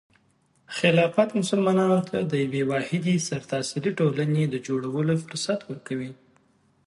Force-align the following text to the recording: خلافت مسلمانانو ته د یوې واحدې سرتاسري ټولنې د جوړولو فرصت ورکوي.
خلافت 0.77 1.29
مسلمانانو 1.39 1.99
ته 2.09 2.17
د 2.31 2.33
یوې 2.45 2.63
واحدې 2.71 3.15
سرتاسري 3.27 3.91
ټولنې 3.99 4.43
د 4.47 4.55
جوړولو 4.67 5.13
فرصت 5.25 5.59
ورکوي. 5.69 6.11